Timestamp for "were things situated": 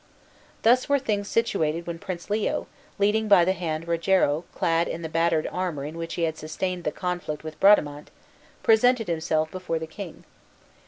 0.89-1.85